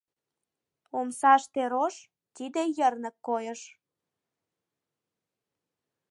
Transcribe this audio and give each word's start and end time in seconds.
Омсаште 0.97 1.61
рож— 1.71 1.95
тиде 2.35 2.63
йырнык 2.77 3.15
койыш. 3.27 3.61